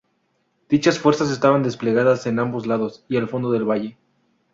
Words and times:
Dichas 0.71 0.97
fuerzas 0.97 1.29
estaban 1.29 1.61
desplegadas 1.61 2.25
en 2.25 2.39
ambos 2.39 2.65
lados 2.65 3.05
y 3.07 3.17
al 3.17 3.29
fondo 3.29 3.51
del 3.51 3.69
valle. 3.69 3.99